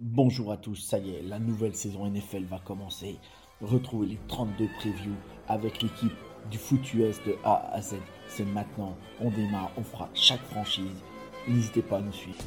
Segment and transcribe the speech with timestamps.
[0.00, 3.18] Bonjour à tous, ça y est, la nouvelle saison NFL va commencer.
[3.60, 5.16] Retrouvez les 32 previews
[5.48, 6.12] avec l'équipe
[6.52, 7.96] du foot US de A à Z.
[8.28, 11.02] C'est maintenant, on démarre, on fera chaque franchise.
[11.48, 12.38] N'hésitez pas à nous suivre.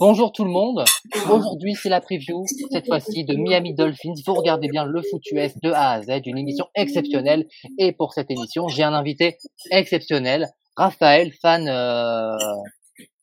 [0.00, 0.84] Bonjour tout le monde.
[1.30, 4.14] Aujourd'hui, c'est la preview, cette fois-ci de Miami Dolphins.
[4.26, 7.46] Vous regardez bien le foot US de A à Z, une émission exceptionnelle.
[7.78, 9.36] Et pour cette émission, j'ai un invité
[9.70, 12.36] exceptionnel, Raphaël, fan euh,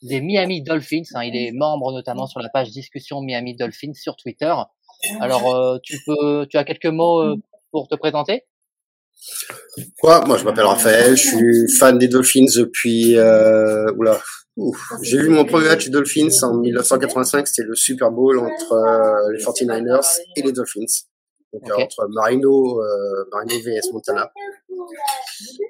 [0.01, 1.03] des Miami Dolphins.
[1.15, 1.23] Hein.
[1.23, 4.53] il est membre notamment sur la page discussion Miami Dolphins sur Twitter.
[5.19, 7.35] Alors, euh, tu peux, tu as quelques mots euh,
[7.71, 8.43] pour te présenter?
[9.99, 10.23] Quoi?
[10.25, 11.17] Moi, je m'appelle Raphaël.
[11.17, 13.17] Je suis fan des Dolphins depuis.
[13.17, 14.19] oula,
[15.01, 19.31] j'ai vu mon premier match des Dolphins en 1985, c'était le Super Bowl entre euh,
[19.33, 20.85] les 49ers et les Dolphins.
[21.53, 24.31] Donc entre Marino, euh, Marino vs Montana.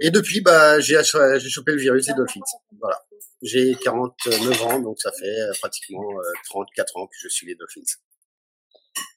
[0.02, 2.42] Et depuis, bah, j'ai chopé le virus des Dolphins.
[2.80, 3.00] Voilà.
[3.42, 6.04] J'ai 49 ans, donc ça fait euh, pratiquement
[6.50, 7.82] 34 ans que je suis les Dolphins.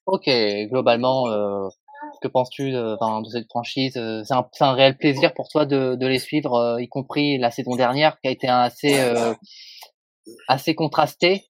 [0.07, 0.29] Ok,
[0.71, 1.69] globalement, euh,
[2.23, 6.07] que penses-tu de, de, cette franchise C'est un, un, réel plaisir pour toi de, de
[6.07, 8.99] les suivre, y compris la saison dernière qui a été assez
[10.47, 11.45] assez contrastée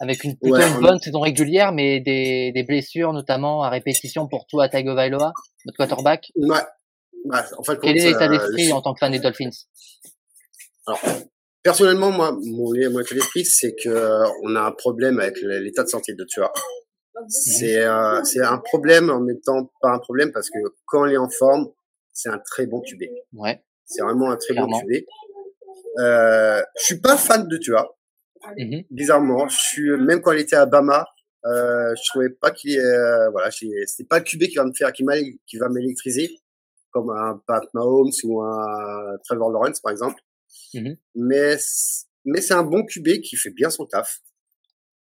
[0.00, 4.46] avec une plutôt une bonne saison régulière, mais des, des blessures notamment à répétition pour
[4.46, 5.32] toi, Tagovailoa,
[5.66, 6.32] notre quarterback.
[6.36, 6.56] Ouais.
[7.26, 9.50] ouais en fait, Quel est l'état d'esprit en tant que fan des Dolphins?
[10.86, 11.00] Alors,
[11.62, 15.88] personnellement, moi, mon, mon état d'esprit, c'est que on a un problème avec l'état de
[15.88, 16.50] santé de Tua.
[17.28, 21.14] C'est euh, c'est un problème en même temps pas un problème parce que quand il
[21.14, 21.70] est en forme,
[22.12, 23.02] c'est un très bon QB.
[23.34, 23.62] Ouais.
[23.84, 25.04] C'est vraiment un très bon QB.
[25.98, 27.96] Euh, je suis pas fan de Tua.
[28.56, 31.06] Mmh Bizarrement, je suis même quand il était à Bama,
[31.44, 34.92] euh, je trouvais pas qu'il euh, voilà, c'est pas le QB qui va me faire
[34.92, 35.04] qui
[35.46, 36.30] qui va m'électriser
[36.90, 40.20] comme un Pat Mahomes ou un Trevor Lawrence par exemple.
[40.74, 41.56] Mmh mais
[42.24, 44.20] mais c'est un bon QB qui fait bien son taf,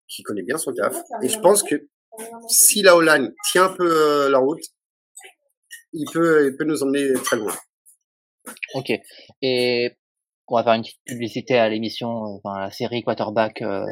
[0.07, 1.87] qui connaît bien son taf et je pense que
[2.49, 4.63] si la Hollande tient un peu euh, la route,
[5.93, 7.53] il peut il peut nous emmener très loin.
[8.73, 8.91] Ok.
[9.41, 9.91] Et
[10.47, 13.85] on va faire une petite publicité à l'émission, euh, enfin à la série Quarterback euh,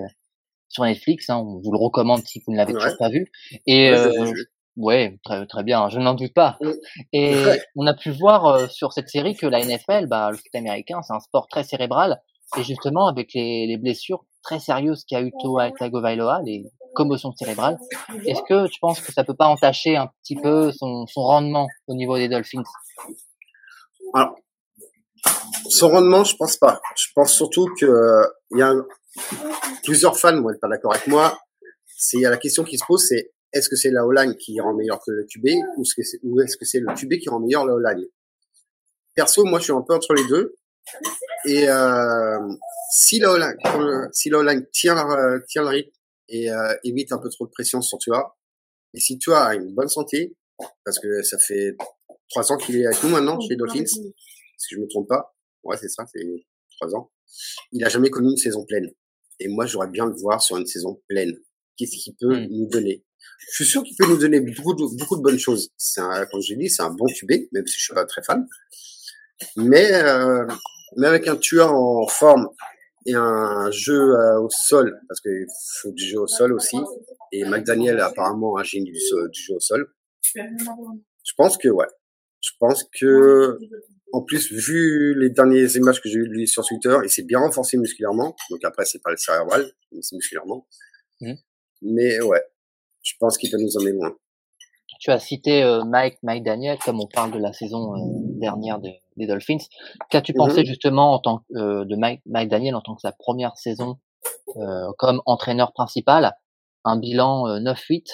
[0.69, 1.29] sur Netflix.
[1.29, 3.31] Hein, on vous le recommande si vous ne l'avez toujours pas vu.
[3.67, 4.31] Et euh,
[4.77, 6.57] ouais, très très bien, je n'en doute pas.
[7.11, 7.33] Et
[7.75, 11.13] on a pu voir sur cette série que la NFL, bah, le foot américain, c'est
[11.13, 12.21] un sport très cérébral.
[12.57, 16.63] Et justement, avec les, les blessures très sérieuses qu'a eu Tua Tagovailoa, les
[16.95, 17.78] commotions cérébrales,
[18.25, 21.94] est-ce que tu penses que ça peut pas entacher un petit peu son, rendement au
[21.94, 22.63] niveau des Dolphins?
[24.13, 24.35] Alors,
[25.69, 26.81] son rendement, je pense pas.
[26.97, 27.85] Je pense surtout que
[28.51, 28.73] il y a
[29.84, 31.38] plusieurs fans, moi, pas d'accord avec moi.
[31.97, 35.00] C'est la question qui se pose, c'est est-ce que c'est la O-line qui rend meilleur
[35.00, 35.47] que le QB
[35.78, 35.84] ou
[36.41, 38.05] est-ce que c'est le QB qui rend meilleur la O-line?
[39.16, 40.55] Perso, moi, je suis un peu entre les deux.
[41.45, 42.38] Et euh,
[42.91, 43.55] si la O-line,
[44.11, 44.29] si
[44.73, 45.94] tient, euh, tient le rythme
[46.29, 48.37] et euh, évite un peu trop de pression sur toi,
[48.93, 50.35] et si tu as une bonne santé,
[50.83, 51.75] parce que ça fait
[52.29, 55.35] trois ans qu'il est avec nous maintenant chez Dolphins, si je me trompe pas.
[55.63, 56.23] Ouais, c'est ça, c'est
[56.77, 57.11] trois ans.
[57.71, 58.89] Il a jamais connu une saison pleine.
[59.39, 61.33] Et moi, j'aurais bien le voir sur une saison pleine.
[61.77, 62.47] Qu'est-ce qu'il peut hmm.
[62.49, 63.03] nous donner?
[63.49, 65.69] Je suis sûr qu'il peut nous donner beaucoup de, beaucoup de bonnes choses.
[65.77, 68.05] C'est un, comme je l'ai dit, c'est un bon QB, même si je suis pas
[68.05, 68.47] très fan.
[69.57, 70.47] Mais, euh,
[70.95, 72.47] mais avec un tueur en forme
[73.05, 75.45] et un jeu euh, au sol, parce qu'il
[75.81, 76.77] faut du jeu au sol aussi,
[77.31, 79.88] et McDaniel a apparemment un génie du, du jeu au sol.
[80.23, 81.88] Je pense que ouais.
[82.41, 83.57] Je pense que
[84.11, 87.23] en plus, vu les dernières images que j'ai eues de lui sur Twitter, il s'est
[87.23, 88.35] bien renforcé musculairement.
[88.49, 90.67] Donc après, c'est pas le cérébral, mais c'est musculairement.
[91.19, 91.34] Mmh.
[91.81, 92.41] Mais ouais,
[93.03, 94.16] je pense qu'il peut nous emmener loin.
[94.99, 97.97] Tu as cité euh, Mike, Mike Daniel, comme on parle de la saison euh,
[98.39, 99.57] dernière des, des Dolphins.
[100.09, 103.01] Qu'as-tu mmh pensé justement en tant que, euh, de Mike, Mike Daniel en tant que
[103.01, 103.97] sa première saison
[104.97, 106.33] comme entraîneur principal?
[106.83, 108.05] Un bilan 9-8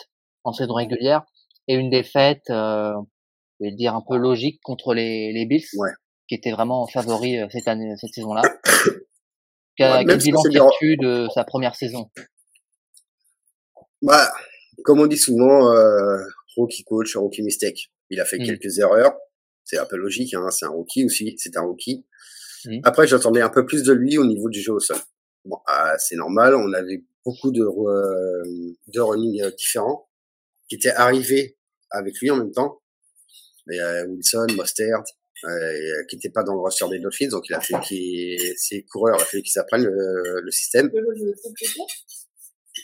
[0.44, 1.24] en saison régulière
[1.68, 2.52] et une défaite
[3.62, 5.68] je vais dire un peu logique contre les, les Bills,
[6.28, 8.42] qui étaient vraiment favoris euh, cette année, cette saison-là.
[9.78, 12.10] Quel bilan tires-tu de sa première saison?
[14.02, 14.32] Bah,
[14.84, 16.18] comme on dit souvent, euh,
[16.56, 17.92] rookie coach, rookie mistake.
[18.10, 18.46] Il a fait mmh.
[18.46, 19.18] quelques erreurs.
[19.64, 22.06] C'est un peu logique, hein, c'est un rookie aussi, c'est un rookie.
[22.84, 24.98] Après, j'attendais un peu plus de lui au niveau du jeu au sol.
[25.46, 30.10] Bon, ah, c'est normal, on avait beaucoup de, euh, de running euh, différents
[30.70, 31.58] qui étaient arrivés
[31.90, 32.82] avec lui en même temps.
[33.72, 35.04] Et, euh, Wilson, Mostert,
[35.46, 38.84] euh, qui n'étaient pas dans le roster des Dolphins, donc il a fait qu'il, ses
[38.84, 40.92] coureurs, il a fait qu'ils apprennent le, le système.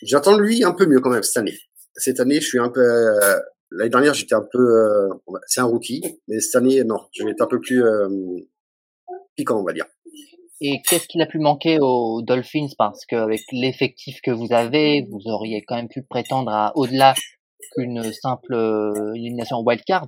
[0.04, 1.58] J'attends de lui un peu mieux quand même cette année.
[1.96, 3.40] Cette année, je suis un peu, euh,
[3.72, 5.10] l'année dernière, j'étais un peu, euh,
[5.48, 7.84] c'est un rookie, mais cette année, non, je vais être un peu plus
[9.36, 9.86] piquant, on va dire.
[10.60, 12.69] Et qu'est-ce qu'il a pu manquer aux Dolphins?
[12.78, 17.14] Parce qu'avec l'effectif que vous avez, vous auriez quand même pu prétendre à au-delà
[17.75, 20.08] qu'une simple euh, élimination wildcard.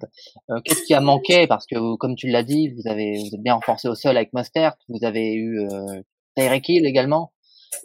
[0.49, 1.45] Euh, qu'est-ce qui a manqué?
[1.45, 4.33] Parce que, comme tu l'as dit, vous avez vous êtes bien renforcé au sol avec
[4.33, 6.01] Mustard, vous avez eu euh,
[6.35, 7.31] Tyreek Hill également.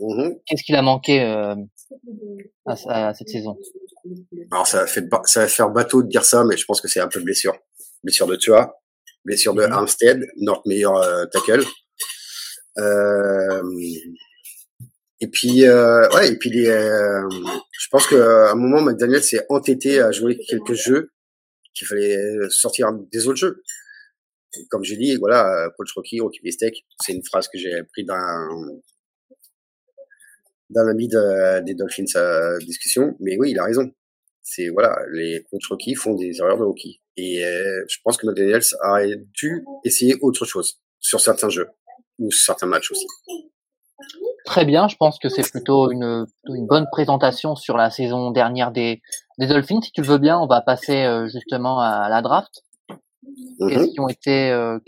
[0.00, 0.38] Mm-hmm.
[0.47, 1.55] Qu'est-ce qu'il a manqué euh,
[2.66, 3.56] à, à, cette saison
[4.50, 6.88] Alors ça va, fait, ça va faire bateau de dire ça, mais je pense que
[6.88, 7.56] c'est un peu blessure.
[8.02, 8.75] Blessure de Tua,
[9.25, 9.72] blessure de mm-hmm.
[9.72, 11.64] Armstead, notre meilleur euh, tackle.
[12.78, 13.62] Euh,
[15.20, 17.28] et puis, euh, ouais, et puis les, euh,
[17.72, 21.10] je pense qu'à un moment, McDaniel s'est entêté à jouer quelques jeux
[21.75, 22.19] qu'il fallait
[22.50, 23.62] sortir des autres jeux.
[24.70, 28.48] comme j'ai dit, voilà, coach Rocky, Rocky Mistake, c'est une phrase que j'ai pris d'un
[30.70, 33.90] d'un ami des Dolphins à discussion, mais oui, il a raison.
[34.43, 38.26] C'est voilà, les coach Rocky font des erreurs de Rocky, et euh, je pense que
[38.26, 41.69] McDaniel a dû essayer autre chose sur certains jeux
[42.19, 43.06] ou certains matchs aussi.
[44.44, 48.72] Très bien, je pense que c'est plutôt une, une, bonne présentation sur la saison dernière
[48.72, 49.00] des,
[49.38, 49.81] des Dolphins.
[49.81, 52.62] Si tu le veux bien, on va passer euh, justement à la draft.
[53.58, 54.78] Qu'est-ce qui ont été euh,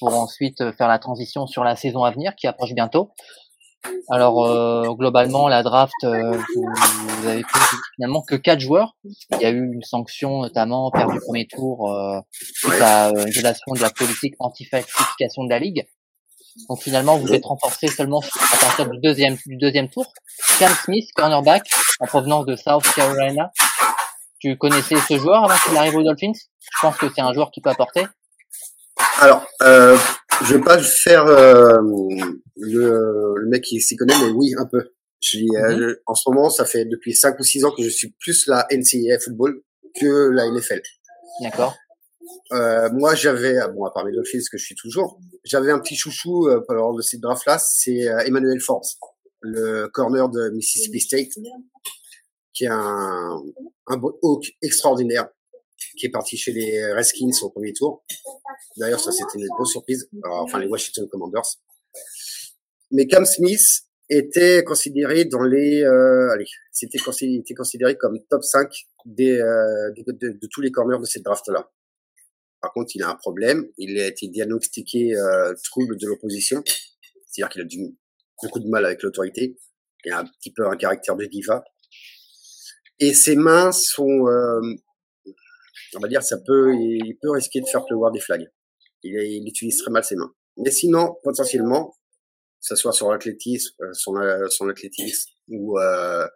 [0.00, 3.10] pour ensuite faire la transition sur la saison à venir qui approche bientôt.
[4.10, 8.96] Alors euh, globalement, la draft, vous, avez pris finalement que quatre joueurs.
[9.32, 11.94] Il y a eu une sanction notamment perdu premier tour
[12.32, 15.86] suite à une violation de la politique anti-falsification de la ligue.
[16.68, 20.12] Donc finalement, vous êtes renforcé seulement à partir du deuxième, du deuxième tour.
[20.58, 21.70] Cam Smith, cornerback,
[22.00, 23.52] en provenance de South Carolina.
[24.40, 26.32] Tu connaissais ce joueur avant qu'il arrive aux Dolphins?
[26.34, 28.06] Je pense que c'est un joueur qui peut apporter.
[29.20, 29.96] Alors, euh,
[30.44, 31.78] je vais pas faire euh,
[32.56, 34.92] le, le, mec qui s'y connaît, mais oui, un peu.
[35.20, 35.96] Je, euh, mhm.
[36.06, 38.66] en ce moment, ça fait depuis 5 ou 6 ans que je suis plus la
[38.70, 39.62] NCAA football
[39.98, 40.80] que la NFL.
[41.42, 41.74] D'accord.
[42.52, 45.96] Euh, moi, j'avais, bon, à part les Dolphins, que je suis toujours, j'avais un petit
[45.96, 48.84] chouchou euh, lors de cette draft-là, c'est euh, Emmanuel Forbes,
[49.40, 51.32] le corner de Mississippi State,
[52.54, 53.42] qui est un,
[53.86, 55.28] un hawk extraordinaire,
[55.96, 58.04] qui est parti chez les Redskins au premier tour.
[58.76, 60.08] D'ailleurs, ça, c'était une grosse surprise.
[60.24, 61.60] enfin, les Washington Commanders.
[62.90, 68.70] Mais Cam Smith était considéré dans les, euh, allez, c'était considéré, comme top 5
[69.04, 71.70] des, euh, de tous les corners de cette draft-là.
[72.60, 73.68] Par contre, il a un problème.
[73.76, 76.62] Il a été diagnostiqué euh, trouble de l'opposition,
[77.26, 77.96] c'est-à-dire qu'il a du,
[78.42, 79.56] beaucoup de mal avec l'autorité.
[80.04, 81.64] Il a un petit peu un caractère de diva.
[82.98, 84.60] Et ses mains sont, euh,
[85.96, 88.50] on va dire, ça peut, il peut risquer de faire pleuvoir des flags.
[89.02, 90.32] Il, il utilise très mal ses mains.
[90.56, 96.26] Mais sinon, potentiellement, que ce soit sur l'athlétisme, euh, son, euh, son athlétisme ou euh,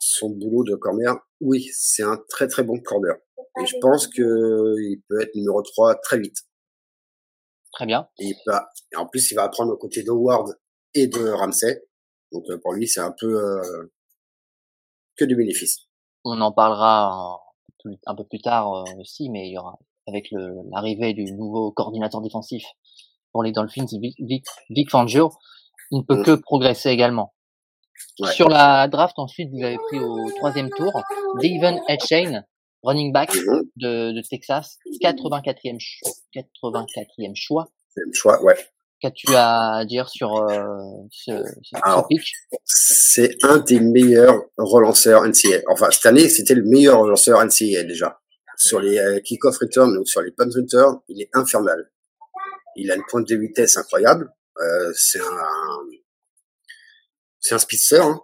[0.00, 3.14] son boulot de corner, oui, c'est un très très bon corner.
[3.60, 6.36] Et je pense que il peut être numéro 3 très vite.
[7.72, 8.08] Très bien.
[8.18, 8.34] Et,
[8.96, 10.54] en plus, il va apprendre aux côtés d'Howard
[10.94, 11.82] et de Ramsey.
[12.32, 13.92] Donc euh, pour lui, c'est un peu euh,
[15.16, 15.78] que du bénéfice.
[16.24, 17.40] On en parlera
[18.06, 20.28] un peu plus tard euh, aussi, mais il y aura avec
[20.72, 22.64] l'arrivée du nouveau coordinateur défensif
[23.32, 25.30] pour les Dolphins, Vic, Vic, Fangio,
[25.90, 26.24] il ne peut mm.
[26.24, 27.32] que progresser également.
[28.32, 30.92] Sur la draft, ensuite, vous avez pris au troisième tour
[31.40, 32.42] Devon Etchain,
[32.82, 33.62] running back mhm.
[33.76, 35.78] de, de, Texas, 84e,
[36.34, 37.68] 84e choix.
[38.12, 38.56] choix, ouais.
[39.02, 40.62] Qu'as-tu à dire sur euh,
[41.10, 41.32] ce,
[41.62, 42.34] ce, pitch?
[42.64, 45.62] C'est un des meilleurs relanceurs NCA.
[45.66, 48.20] Enfin, cette année, c'était le meilleur relanceur NCA déjà.
[48.56, 51.90] Sur les euh, kick-off return ou sur les punt return, il est infernal.
[52.76, 54.32] Il a une pointe de vitesse incroyable.
[54.60, 55.46] Euh, c'est un,
[57.40, 58.02] c'est un speedster.
[58.02, 58.20] Hein.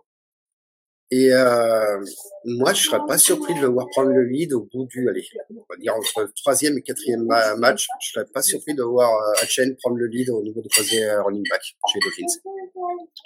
[1.10, 2.04] Et euh,
[2.44, 5.24] moi, je serais pas surpris de le voir prendre le lead au bout du, allez,
[5.50, 7.24] on va dire entre le troisième et quatrième
[7.58, 7.86] match.
[8.00, 11.22] Je serais pas surpris de voir euh, prendre le lead au niveau du troisième euh,
[11.22, 12.50] running back chez Dolphins.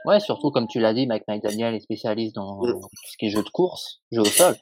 [0.05, 2.81] Ouais, surtout comme tu l'as dit, Mike McDaniel est spécialiste dans mm.
[2.81, 4.55] tout ce qui est jeu de course, jeu au sol.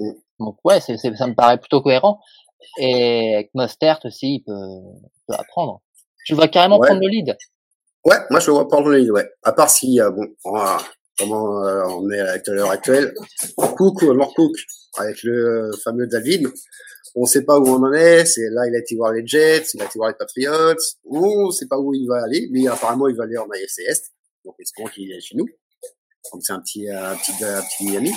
[0.00, 0.10] Mm.
[0.40, 2.18] Donc ouais, c'est, ça me paraît plutôt cohérent.
[2.78, 4.52] Et avec Mostert aussi, il peut,
[5.28, 5.80] peut apprendre.
[6.26, 7.36] Tu vas carrément prendre le lead?
[8.04, 9.28] Ouais, moi je le vois prendre le lead, ouais.
[9.44, 10.26] À part si, euh, bon,
[11.18, 13.14] comment euh, on est à l'heure actuelle.
[13.56, 14.56] Cook ou Cook
[14.98, 16.48] avec le fameux David,
[17.14, 18.24] on sait pas où on en est.
[18.24, 20.76] C'est là, il a été voir les Jets, il a été voir les Patriots.
[21.04, 24.12] On sait pas où il va aller, mais apparemment, il va aller en AFC Est.
[24.44, 25.46] Donc, espérons qu'il est chez nous.
[26.32, 28.12] Donc, c'est un petit, un petit, un petit Miami.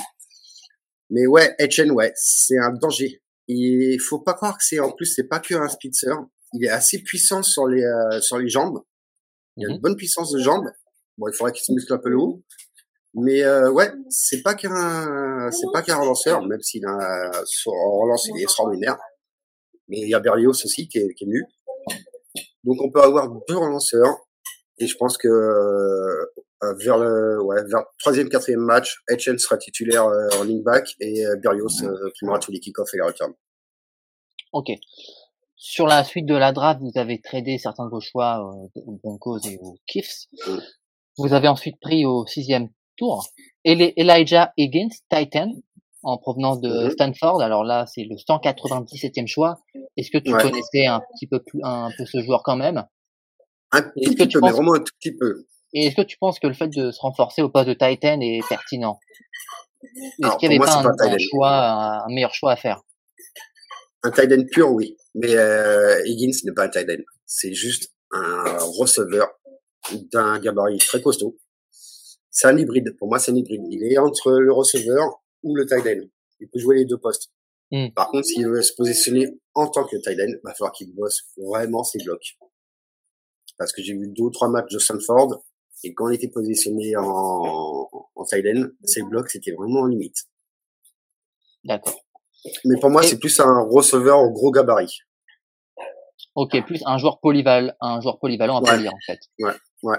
[1.10, 3.22] Mais ouais, Etchen, ouais, c'est un danger.
[3.48, 6.16] Il faut pas croire que c'est, en plus, c'est pas que un spitzer.
[6.54, 8.82] Il est assez puissant sur les, euh, sur les jambes.
[9.58, 9.82] Il a une mhm.
[9.82, 10.68] bonne puissance de jambes.
[11.18, 12.44] Bon, il faudrait qu'il se muscle un peu le haut.
[13.16, 17.32] Mais euh, ouais, c'est pas qu'un, c'est pas qu'un relanceur, même s'il a
[17.68, 18.98] en relance il est extraordinaire.
[19.88, 21.46] Mais il y a Berlioz aussi qui est, qui est nul.
[22.64, 24.18] Donc on peut avoir deux relanceurs.
[24.78, 30.06] Et je pense que euh, vers le ouais, vers troisième quatrième match, Etchen sera titulaire
[30.06, 33.34] euh, en running back et euh, Berrios euh, primera tous les kickoffs et les returns.
[34.52, 34.72] Ok.
[35.56, 39.00] Sur la suite de la draft, vous avez tradé certains de vos choix euh, aux
[39.02, 40.26] Broncos et aux Chiefs.
[40.48, 40.58] Mm.
[41.18, 43.28] Vous avez ensuite pris au sixième tour
[43.64, 45.52] Elijah Higgins, Titan,
[46.04, 46.92] en provenance de mm-hmm.
[46.92, 47.42] Stanford.
[47.42, 49.60] Alors là, c'est le 197e choix.
[49.98, 52.86] Est-ce que tu connaissais un petit peu plus, un peu ce joueur quand même?
[53.72, 55.46] Un petit peu, mais vraiment un tout petit peu.
[55.74, 58.20] Et est-ce que tu penses que le fait de se renforcer au poste de Titan
[58.22, 59.00] est pertinent?
[59.84, 62.82] Est-ce qu'il n'y avait pas un, choix, un meilleur choix à faire?
[64.04, 64.96] Un Titan pur, oui.
[65.16, 67.04] Mais euh, Higgins n'est pas un Titan.
[67.26, 69.28] C'est juste un receveur
[70.14, 71.38] d'un gabarit très costaud.
[72.36, 72.98] C'est un hybride.
[72.98, 73.64] Pour moi, c'est un hybride.
[73.70, 76.06] Il est entre le receveur ou le tight end.
[76.42, 77.32] Il peut jouer les deux postes.
[77.72, 77.88] Hmm.
[77.96, 80.94] Par contre, s'il veut se positionner en tant que tight end, il va falloir qu'il
[80.94, 82.38] bosse vraiment ses blocs.
[83.58, 85.46] Parce que j'ai vu deux ou trois matchs de Sanford,
[85.84, 90.26] et quand il était positionné en, en tight end, ses blocs, c'était vraiment en limite.
[91.64, 92.04] D'accord.
[92.66, 95.00] Mais pour moi, c'est plus un receveur au gros gabarit.
[96.36, 98.88] Ok, plus un joueur polyvalent, un joueur polyvalent à ouais.
[98.90, 99.20] en fait.
[99.40, 99.98] Ouais, ouais.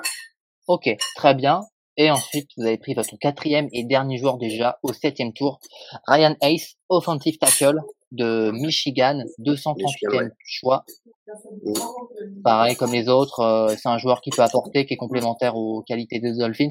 [0.67, 1.63] Ok, très bien.
[1.97, 5.61] Et ensuite, vous avez pris votre quatrième et dernier joueur déjà au septième tour,
[6.07, 7.81] Ryan Ace, offensive tackle
[8.13, 10.85] de Michigan, 238e choix.
[12.45, 15.83] Pareil comme les autres, euh, c'est un joueur qui peut apporter, qui est complémentaire aux
[15.83, 16.69] qualités des Dolphins.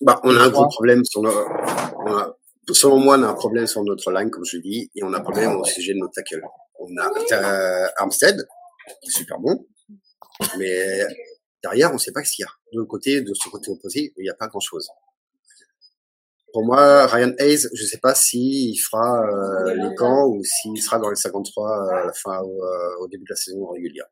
[0.00, 1.30] Bah, on a un gros problème sur le,
[2.72, 5.18] selon moi, on a un problème sur notre line, comme je dis, et on a
[5.18, 6.42] un problème au sujet de notre tackle.
[6.80, 8.46] On a euh, Armstead,
[9.02, 9.66] qui est super bon,
[10.58, 11.02] mais
[11.62, 12.50] derrière, on ne sait pas ce qu'il y a.
[12.72, 14.88] De côté, de ce côté opposé, il n'y a pas grand-chose.
[16.52, 20.80] Pour moi, Ryan Hayes, je ne sais pas s'il fera euh, les camps ou s'il
[20.80, 24.06] sera dans les 53 à la fin euh, au début de la saison régulière.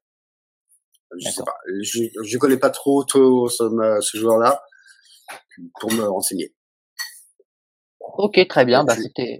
[1.18, 1.56] Je sais pas.
[1.82, 3.64] Je ne connais pas trop, trop ce,
[4.00, 4.62] ce joueur-là
[5.80, 6.54] pour me renseigner.
[8.18, 8.84] Ok, très bien.
[8.84, 9.38] Bah, c'était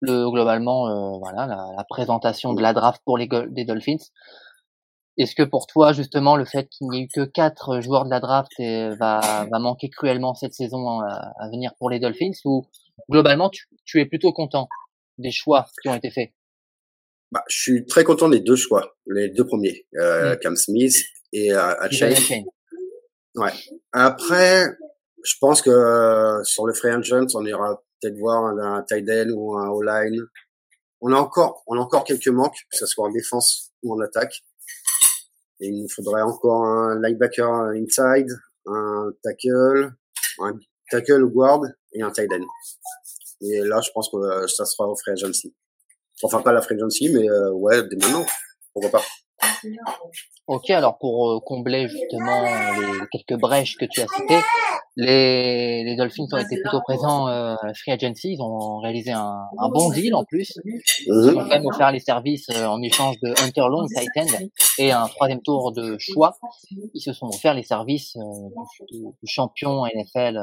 [0.00, 4.04] le, globalement euh, voilà la, la, présentation de la draft pour les des Dolphins.
[5.18, 8.10] Est-ce que pour toi, justement, le fait qu'il n'y ait eu que quatre joueurs de
[8.10, 12.64] la draft va, va manquer cruellement cette saison à, venir pour les Dolphins ou
[13.10, 14.68] globalement, tu, tu, es plutôt content
[15.18, 16.30] des choix qui ont été faits?
[17.30, 20.38] Bah, Je suis très content des deux choix, les deux premiers, euh, mm.
[20.38, 20.94] Cam Smith
[21.32, 21.74] et euh,
[23.34, 23.52] Ouais.
[23.92, 24.66] Après,
[25.24, 29.08] je pense que euh, sur le free agent, on ira peut-être voir un, un tight
[29.08, 30.20] end ou un O-line.
[31.00, 34.00] On a encore, on a encore quelques manques, que ce soit en défense ou en
[34.00, 34.42] attaque
[35.66, 38.30] il nous faudrait encore un linebacker inside,
[38.66, 39.92] un tackle,
[40.40, 40.58] un
[40.90, 42.44] tackle guard et un tight end.
[43.42, 45.54] Et là, je pense que euh, ça sera au free agency.
[46.22, 48.24] Enfin, pas la free agency, mais euh, ouais, dès maintenant.
[48.72, 49.02] Pourquoi pas.
[50.46, 54.40] Ok, alors pour euh, combler justement les quelques brèches que tu as citées,
[54.96, 59.44] les, les Dolphins ont été plutôt présents euh, à Free Agency, ils ont réalisé un,
[59.58, 60.52] un bon deal en plus.
[61.06, 64.38] Ils ont quand même offert les services euh, en échange de Hunter Long, Titan,
[64.78, 66.36] et un troisième tour de choix.
[66.94, 68.16] Ils se sont offert les services
[68.90, 70.40] du, champion NFL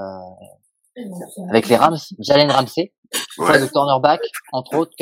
[1.50, 2.92] avec les Rams, Jalen Ramsey,
[3.38, 3.60] ouais.
[3.60, 4.20] le cornerback,
[4.52, 4.96] entre autres,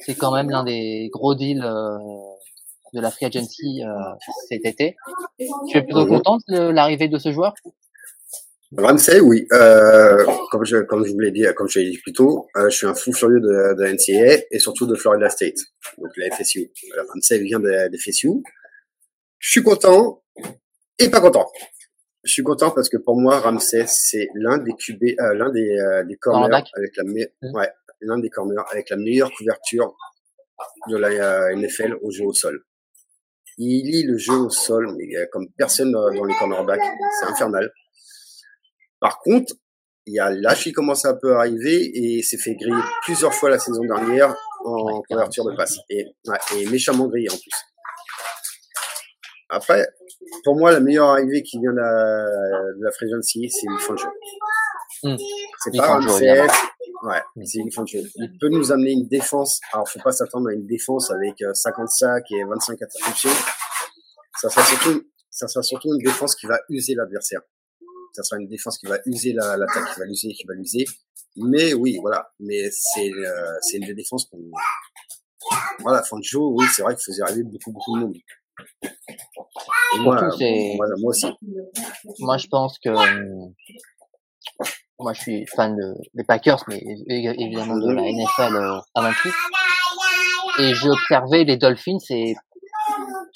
[0.00, 1.64] c'est quand même l'un des gros deals
[2.94, 3.94] de la free agency euh,
[4.48, 4.96] cet été.
[5.38, 6.08] Tu es plutôt mhm.
[6.08, 7.54] content de l'arrivée de ce joueur?
[8.76, 9.46] Ramsey, oui.
[9.52, 12.68] Euh, comme je comme je vous l'ai dit, comme je l'ai dit plus tôt, euh,
[12.68, 15.56] je suis un fou furieux de, de NCAA et surtout de Florida State,
[15.96, 16.70] donc la FSU.
[17.08, 18.28] Ramsey vient de, de FSU.
[19.38, 20.22] Je suis content
[20.98, 21.46] et pas content.
[22.24, 25.78] Je suis content parce que pour moi, Ramsey, c'est l'un des QB, euh, l'un des,
[25.78, 27.24] euh, des corners avec la me...
[27.42, 27.54] Mmh.
[27.54, 27.70] ouais,
[28.00, 29.96] l'un des corners avec la meilleure couverture
[30.90, 32.60] de la euh, NFL au jeu au sol.
[33.56, 36.80] Il lit le jeu au sol, mais comme personne dans les cornerbacks,
[37.18, 37.72] c'est infernal.
[39.00, 39.54] Par contre,
[40.06, 43.34] il y a l'âge qui commence à un peu arriver et s'est fait griller plusieurs
[43.34, 45.78] fois la saison dernière en couverture de passe.
[45.90, 47.50] Et, ouais, et méchamment grillé en plus.
[49.50, 49.86] Après,
[50.44, 52.24] pour moi, la meilleure arrivée qui vient de la,
[52.78, 54.08] de la c'est de jeu.
[55.02, 55.16] Hmm.
[55.62, 56.46] C'est pas Ramsey,
[57.02, 58.00] Ouais, c'est Vic Fangio.
[58.16, 59.60] Il peut nous amener une défense.
[59.72, 63.30] Alors, faut pas s'attendre à une défense avec 50 sacs et 25 interceptions.
[64.40, 67.40] Ça sera surtout, ça sera surtout une défense qui va user l'adversaire.
[68.12, 70.84] Ça sera une défense qui va user l'attaque, qui va l'user, qui va l'user.
[71.36, 72.30] Mais oui, voilà.
[72.40, 74.50] Mais c'est, euh, c'est une défense qu'on,
[75.80, 78.16] voilà, Fangio, oui, c'est vrai qu'il faisait arriver beaucoup, beaucoup de monde.
[80.00, 80.20] moi,
[80.98, 81.26] moi, aussi.
[82.18, 82.90] Moi, je pense que
[84.98, 89.32] moi, je suis fan de, des Packers, mais évidemment de la NFL euh, avant tout.
[90.60, 92.34] Et j'ai observé les Dolphins et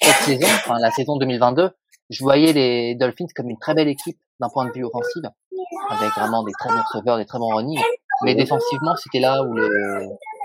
[0.01, 1.71] cette saison, enfin la saison 2022,
[2.09, 5.23] je voyais les Dolphins comme une très belle équipe d'un point de vue offensif,
[5.89, 7.79] avec vraiment des très bons receveurs, des très bons running.
[8.23, 9.69] Mais défensivement, c'était là où le,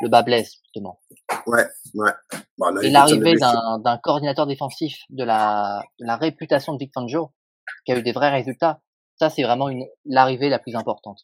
[0.02, 0.98] le bas blesse, justement.
[1.46, 2.10] Ouais, ouais.
[2.56, 7.30] Bon, et l'arrivée d'un coordinateur défensif de la, de la réputation de Vic Fangio,
[7.84, 8.80] qui a eu des vrais résultats,
[9.18, 11.18] ça, c'est vraiment une, l'arrivée la plus importante.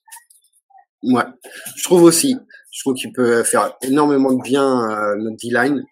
[1.02, 1.24] Ouais,
[1.76, 2.36] je trouve aussi.
[2.70, 5.82] Je trouve qu'il peut faire énormément de bien euh, notre D-line,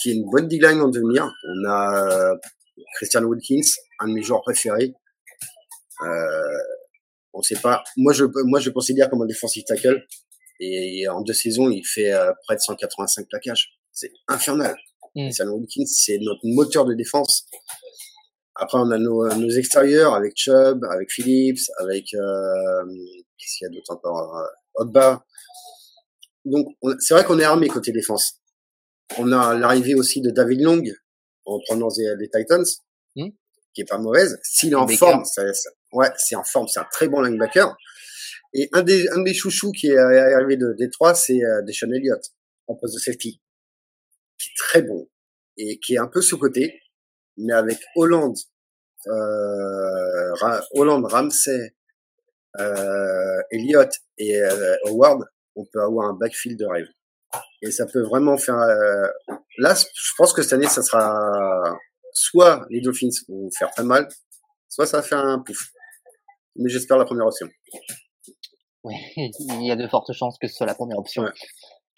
[0.00, 1.24] qui est une bonne D-line en devenir.
[1.24, 2.34] On a euh,
[2.96, 3.68] Christian Wilkins,
[4.00, 4.94] un de mes joueurs préférés.
[6.02, 6.58] Euh,
[7.32, 7.82] on sait pas.
[7.96, 10.06] Moi, je moi je considère comme un defensive tackle.
[10.58, 13.78] Et, en deux saisons, il fait euh, près de 185 plaquages.
[13.92, 14.74] C'est infernal.
[15.14, 15.24] Mm.
[15.24, 17.46] Christian Wilkins, c'est notre moteur de défense.
[18.54, 22.84] Après, on a nos, nos extérieurs avec Chubb, avec Phillips, avec euh,
[23.36, 25.24] qu'est-ce qu'il y a d'autre encore euh, Ogba.
[26.46, 26.68] Donc,
[27.00, 28.40] c'est vrai qu'on est armé côté défense.
[29.18, 30.82] On a l'arrivée aussi de David Long
[31.46, 32.64] en prenant des, Titans,
[33.16, 33.28] hmm.
[33.74, 34.38] qui est pas mauvaise.
[34.42, 35.42] S'il est en forme, ça,
[35.92, 37.76] ouais, c'est en forme, c'est un très bon linebacker.
[38.52, 42.22] Et un des, un des chouchous qui est arrivé de Détroit, c'est euh, Deshaun Elliott
[42.68, 43.40] en poste de safety,
[44.38, 45.08] qui est très bon
[45.56, 46.80] et qui est un peu sous-côté
[47.36, 48.36] mais avec Hollande,
[49.06, 50.34] euh,
[50.72, 51.74] Hollande, Ramsey,
[52.58, 55.24] euh, Elliott et euh, Howard,
[55.54, 56.88] on peut avoir un backfield de rêve.
[57.66, 58.56] Et ça peut vraiment faire.
[58.56, 59.06] Euh,
[59.58, 61.76] là, je pense que cette année, ça sera
[62.12, 64.08] soit les Dolphins vont faire très mal,
[64.68, 65.70] soit ça va faire un pouf.
[66.56, 67.46] Mais j'espère la première option.
[68.84, 71.22] Oui, il y a de fortes chances que ce soit la première option.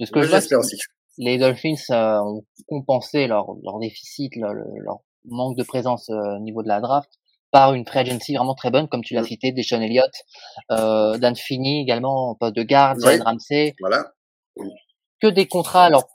[0.00, 0.76] De ce que j'espère aussi.
[1.18, 6.40] Les Dolphins euh, ont compensé leur, leur déficit, leur, leur manque de présence euh, au
[6.40, 7.11] niveau de la draft
[7.50, 10.12] par une free agency vraiment très bonne, comme tu l'as cité, Deshaun Elliott,
[10.70, 13.74] euh, Dan Finney également, poste de garde, Jalen Ramsey.
[13.81, 14.12] Voilà.
[15.20, 16.09] Que des contrats, alors,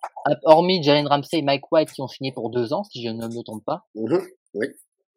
[0.44, 3.28] hormis Jalen Ramsey et Mike White qui ont signé pour deux ans, si je ne
[3.28, 3.86] me trompe pas.
[3.96, 4.22] Mm-hmm.
[4.56, 4.68] Oui.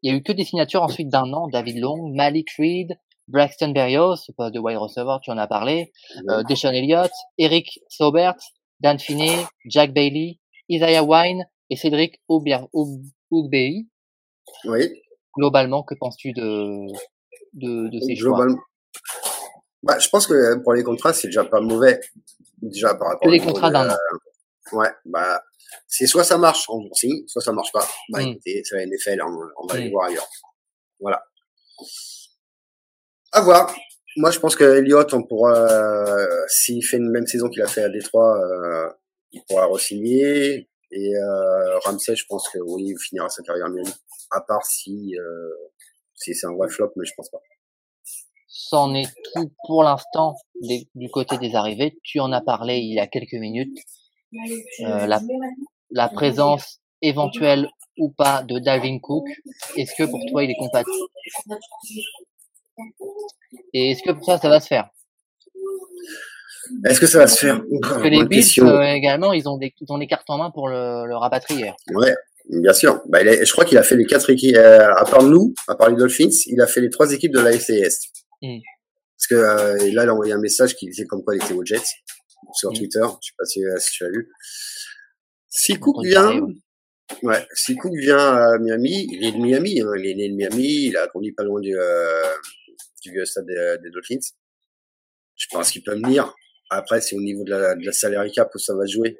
[0.03, 3.71] Il y a eu que des signatures ensuite d'un an, David Long, Malik Reed, Braxton
[3.71, 5.93] Berrios, poste de wide receiver, tu en as parlé,
[6.31, 8.37] euh, Deshaun Elliott, Eric Saubert,
[8.81, 13.89] Dan Finney, Jack Bailey, Isaiah Wine et Cédric Ougbehi.
[14.65, 15.03] Oui.
[15.37, 16.87] Globalement, que penses-tu de,
[17.55, 18.55] de, de ces Globalement.
[18.55, 18.65] choix?
[19.83, 22.01] Bah, Je pense que pour les contrats, c'est déjà pas mauvais.
[22.63, 23.97] Déjà par rapport les contrats d'un an.
[24.73, 25.41] Ouais, bah,
[25.87, 27.87] c'est soit ça marche, on signe, soit ça marche pas.
[28.11, 28.29] Bah, mm.
[28.29, 29.93] écoutez, c'est la NFL, on, on va aller mm.
[29.93, 30.29] voir ailleurs.
[31.01, 31.23] Voilà.
[33.33, 33.75] À voir.
[34.17, 37.67] Moi, je pense que Elliott, on pourra, euh, s'il fait une même saison qu'il a
[37.67, 38.89] fait à Détroit, euh,
[39.33, 40.69] il pourra re-signer.
[40.91, 43.93] Et euh, Ramsey, je pense que oui, il finira sa carrière mienne.
[44.31, 45.55] À part si, euh,
[46.15, 47.41] si c'est un vrai flop, mais je pense pas.
[48.59, 50.35] C'en est tout pour l'instant
[50.95, 51.99] du côté des arrivées.
[52.03, 53.77] Tu en as parlé il y a quelques minutes.
[54.81, 55.21] Euh, la,
[55.91, 59.27] la présence éventuelle ou pas de Dalvin Cook,
[59.77, 61.07] est-ce que pour toi il est compatible
[63.75, 64.89] Et est-ce que pour toi ça va se faire?
[66.87, 67.61] Est-ce que ça va se faire?
[67.83, 70.51] Parce que les Bills euh, également, ils ont, des, ils ont des cartes en main
[70.51, 71.73] pour le, le rapatrier.
[71.95, 72.15] Ouais,
[72.49, 73.03] bien sûr.
[73.09, 75.75] Bah, il je crois qu'il a fait les quatre équipes, euh, à part nous, à
[75.75, 78.11] part les Dolphins, il a fait les trois équipes de la FCS.
[78.43, 78.59] Mm.
[79.19, 81.55] Parce que euh, là, il a envoyé un message qui disait comme quoi il était
[81.55, 81.83] aux Jets
[82.55, 82.75] sur mm.
[82.75, 83.01] Twitter.
[83.23, 84.31] Je sais pas si, si tu as vu.
[85.49, 86.41] Si Cook vient,
[87.23, 90.35] ouais, si Cook vient à Miami, il est de Miami, hein, il est né de
[90.35, 91.75] Miami, il a conduit pas loin du,
[93.03, 94.35] du stade des, des Dolphins.
[95.37, 96.35] Je pense qu'il peut venir.
[96.71, 99.19] Après, c'est au niveau de la, de la salary cap où ça va jouer.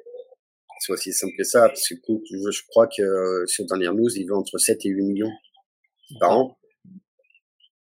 [0.79, 4.27] C'est aussi simple que ça, parce que je crois que euh, sur dernière news, il
[4.27, 5.31] veut entre 7 et 8 millions
[6.19, 6.57] par an.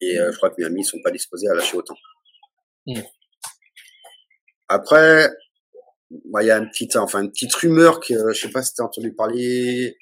[0.01, 1.95] Et euh, je crois que Miami ne sont pas disposés à lâcher autant.
[2.87, 3.01] Mm.
[4.67, 5.29] Après,
[6.25, 8.73] bah, il y a une petite, enfin une petite rumeur que je sais pas si
[8.73, 9.95] tu as entendu parler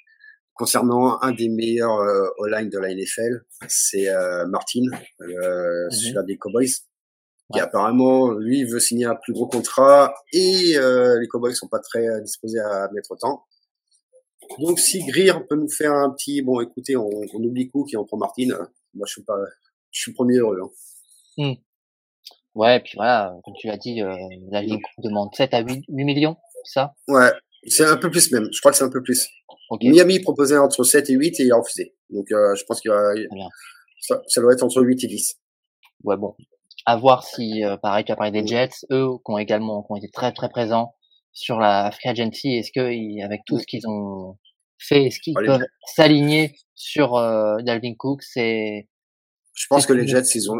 [0.54, 4.82] concernant un des meilleurs euh, all-line de la NFL, c'est euh, Martin,
[5.22, 5.92] euh, mm-hmm.
[5.92, 6.70] celui des Cowboys.
[7.56, 11.80] Et apparemment, lui, veut signer un plus gros contrat et euh, les Cowboys sont pas
[11.80, 13.44] très euh, disposés à mettre autant.
[14.60, 17.98] Donc, si Greer peut nous faire un petit, bon, écoutez, on, on oublie Cook et
[17.98, 18.48] on prend Martin,
[18.94, 19.38] moi, je suis pas,
[19.94, 20.60] je suis premier heureux.
[20.62, 20.70] Hein.
[21.38, 21.54] Hmm.
[22.56, 24.16] Ouais, puis voilà, comme tu l'as dit, euh,
[24.52, 26.94] la Ligue demande 7 à 8, 8 millions, ça?
[27.08, 27.32] Ouais,
[27.66, 28.48] c'est un peu plus même.
[28.52, 29.28] Je crois que c'est un peu plus.
[29.82, 31.96] Miami proposait entre 7 et 8 et il a refusé.
[32.10, 33.14] Donc euh, je pense qu'il va.
[34.02, 35.40] Ça, ça, doit être entre 8 et 10.
[36.04, 36.36] Ouais, bon.
[36.86, 39.92] À voir si, euh, pareil, tu as parlé des Jets, eux, qui ont également qui
[39.92, 40.94] ont été très très présents
[41.32, 44.38] sur la free agency, est-ce que avec tout ce qu'ils ont
[44.78, 48.22] fait, est-ce qu'ils peuvent s'aligner sur euh, Dalvin Cook?
[48.22, 48.88] C'est.
[49.54, 50.60] Je pense que les Jets, ils ont.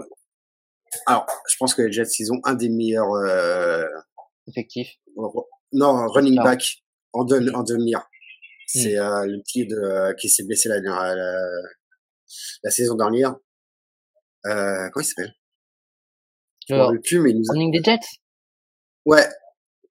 [1.08, 3.12] Alors, je pense que les Jets, ils ont un des meilleurs.
[3.12, 3.86] Euh...
[4.48, 5.00] Effectifs.
[5.72, 7.64] Non, running back en, de, en.
[7.64, 8.02] Hmm.
[8.68, 11.16] C'est euh, le petit de, qui s'est blessé la, la,
[12.64, 13.36] la, saison dernière.
[14.46, 15.34] Euh, comment il s'appelle?
[16.68, 17.72] Je plus, mais il nous a...
[17.72, 18.08] des Jets?
[19.06, 19.28] Ouais,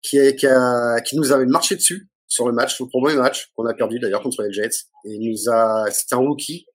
[0.03, 3.67] qui, qui, a, qui nous avait marché dessus sur le match, le premier match qu'on
[3.67, 4.87] a perdu d'ailleurs contre les Jets.
[5.05, 6.67] Et il nous a, c'était un rookie.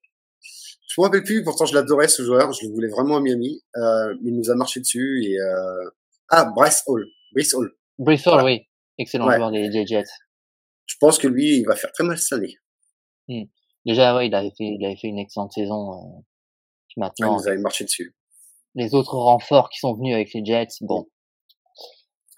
[0.96, 3.62] Je me rappelle plus, pourtant je l'adorais ce joueur, je le voulais vraiment à Miami.
[3.76, 5.90] Euh, mais il nous a marché dessus et euh...
[6.30, 7.70] ah Bryce Hall, Bryce Hall.
[7.98, 10.04] Bryce Hall, oui, excellent joueur des, des, Jets.
[10.86, 12.56] Je pense que lui, il va faire très mal cette année.
[13.28, 13.44] Hmm.
[13.84, 15.92] Déjà, ouais, il avait fait, il avait fait une excellente saison.
[15.92, 16.20] Euh,
[16.96, 18.16] maintenant, il nous avait marché dessus.
[18.74, 21.06] Les autres renforts qui sont venus avec les Jets, bon,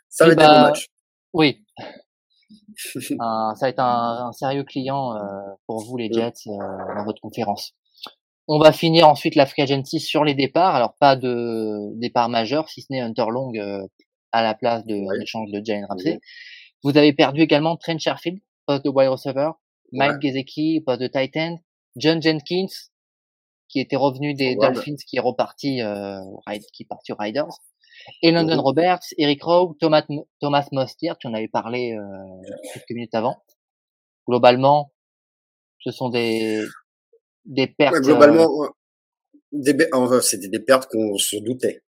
[0.09, 0.88] ça va être un bah, match.
[1.33, 1.64] Oui.
[2.77, 5.21] ça va être un, sérieux client euh,
[5.66, 7.78] pour vous les Jets euh, dans votre conférence.
[8.48, 10.74] On va finir ensuite la free agency sur les départs.
[10.74, 13.82] Alors pas de départ majeur, si ce n'est Hunter Long euh,
[14.32, 16.18] à la place de l'échange de Jalen Ramsey.
[16.82, 19.50] Vous avez perdu également Trent Sherfield, poste de wide receiver,
[19.92, 21.58] Mike Gesicki, poste de tight end,
[21.96, 22.72] John Jenkins,
[23.68, 25.80] qui était revenu des Dolphins, qui est reparti,
[26.72, 27.61] qui est parti Riders.
[28.22, 28.61] Et London mhm.
[28.61, 30.04] Roberts, Eric Rowe, Thomas,
[30.40, 32.02] Thomas Mostier, tu en avais parlé euh,
[32.72, 33.42] quelques minutes avant.
[34.26, 34.92] Globalement,
[35.80, 36.62] ce sont des,
[37.44, 37.94] des pertes.
[37.94, 38.68] Ouais, globalement, euh,
[39.53, 39.88] des,
[40.22, 41.83] c'était des pertes qu'on se doutait.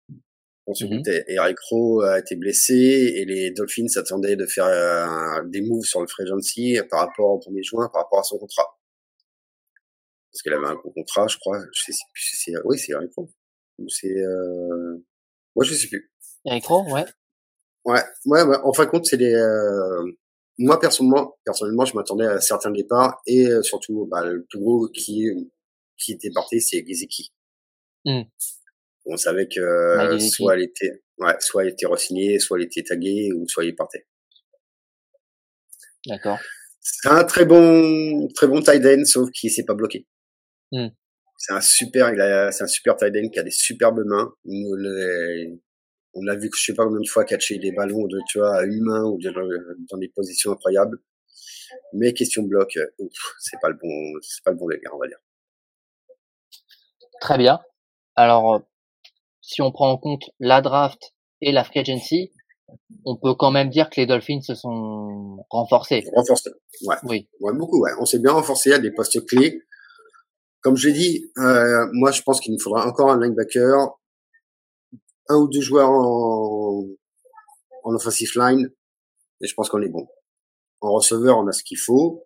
[0.66, 0.98] On se mhm.
[0.98, 1.24] doutait.
[1.28, 6.00] Eric Rowe a été blessé et les Dolphins attendaient de faire euh, des moves sur
[6.00, 8.78] le free agency par rapport au 1er juin, par rapport à son contrat.
[10.30, 11.58] Parce qu'elle avait un contrat, je crois.
[11.72, 13.30] Je sais, c'est, oui, c'est Eric Rowe.
[13.88, 15.04] C'est, euh,
[15.56, 16.12] moi, je sais plus.
[16.44, 17.04] Eric Rowe, ouais.
[17.84, 18.56] Ouais, ouais, ouais.
[18.62, 19.34] En fin de compte, c'est des.
[19.34, 20.04] Euh...
[20.58, 24.88] Moi, personnellement, personnellement, je m'attendais à certains départs et euh, surtout, bah, le plus gros
[24.88, 25.28] qui
[25.96, 27.32] qui était parti, c'est Gizeki.
[28.04, 28.22] Mm.
[29.06, 33.32] On savait que soit elle était, ouais, soit elle était re-signée, soit elle était taguée,
[33.34, 34.06] ou soit il partait.
[36.06, 36.38] D'accord.
[36.80, 40.06] C'est un très bon, très bon tight end, sauf qu'il s'est pas bloqué.
[40.72, 40.88] Mm
[41.38, 44.34] c'est un super, il a, c'est un super tight end qui a des superbes mains.
[46.14, 48.56] On l'a vu, je sais pas combien de fois catcher des ballons de, tu vois,
[48.56, 49.18] à une main ou
[49.90, 50.98] dans des positions incroyables.
[51.92, 52.78] Mais question bloc,
[53.38, 55.18] c'est pas le bon, c'est pas le bon gars, on va dire.
[57.20, 57.60] Très bien.
[58.16, 58.62] Alors,
[59.42, 62.32] si on prend en compte la draft et la free agency,
[63.04, 66.04] on peut quand même dire que les Dolphins se sont renforcés.
[66.14, 66.50] Renforcés,
[66.82, 66.96] ouais.
[67.04, 67.28] Oui.
[67.40, 67.90] Ouais, beaucoup, ouais.
[68.00, 69.62] On s'est bien renforcé à des postes clés.
[70.60, 73.97] Comme je l'ai dit, euh, moi je pense qu'il nous faudra encore un linebacker,
[75.28, 76.84] un ou deux joueurs en,
[77.84, 78.70] en offensive line,
[79.40, 80.06] et je pense qu'on est bon.
[80.80, 82.24] En receveur, on a ce qu'il faut.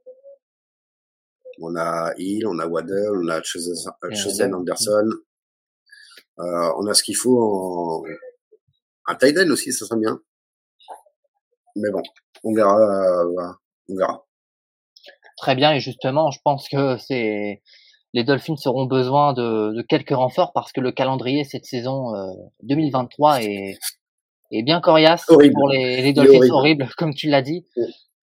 [1.61, 5.09] On a Hill, on a Waddell, on a Chosen Anderson.
[6.39, 8.05] Euh, on a ce qu'il faut en
[9.07, 10.21] un tight end aussi, ça serait bien.
[11.77, 12.03] Mais bon,
[12.45, 13.53] on verra, euh,
[13.89, 14.27] on verra.
[15.37, 17.63] Très bien, et justement, je pense que c'est
[18.13, 22.13] les Dolphins auront besoin de, de, quelques renforts parce que le calendrier cette saison
[22.63, 23.79] 2023 euh, est,
[24.51, 26.89] est bien coriace pour les, les Dolphins, horrible.
[26.97, 27.67] comme tu l'as dit.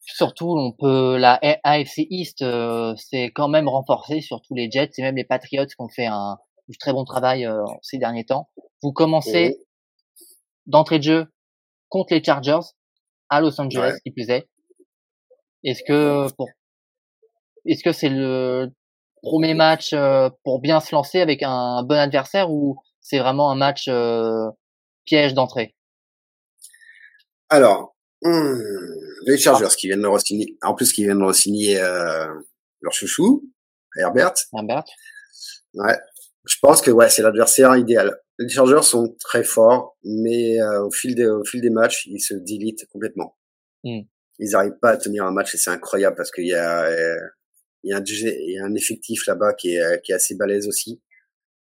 [0.01, 5.03] Surtout, on peut la AFC East euh, c'est quand même renforcé, surtout les Jets et
[5.03, 6.38] même les Patriots qui ont fait un,
[6.81, 8.48] très bon travail euh, ces derniers temps.
[8.83, 9.59] Vous commencez
[10.66, 11.27] d'entrée de jeu
[11.88, 12.61] contre les Chargers
[13.29, 14.48] à Los Angeles, qui plus est.
[15.64, 16.48] Est-ce que pour
[17.66, 18.72] est-ce que c'est le
[19.22, 23.57] premier match euh, pour bien se lancer avec un bon adversaire ou c'est vraiment un
[23.57, 24.48] match euh,
[25.04, 25.74] piège d'entrée?
[27.48, 28.61] Alors, hmm,
[29.26, 32.26] les Chargers qui viennent de re-signer, en plus qui viennent de re-signer euh,
[32.81, 33.44] leur chouchou,
[33.96, 34.35] Herbert.
[34.52, 34.85] Herbert.
[35.74, 35.96] Ouais.
[36.46, 38.16] Je pense que ouais, c'est l'adversaire idéal.
[38.38, 42.35] Les Chargers sont très forts, mais au fil des au fil des matchs, ils se
[42.35, 43.37] dilitent complètement.
[43.85, 44.02] Hmm.
[44.38, 46.88] Ils n'arrivent pas à tenir un match et c'est incroyable parce qu'il y a
[47.84, 50.14] il y a un, il y a un effectif là-bas qui est, euh, qui est
[50.14, 51.00] assez balèze aussi.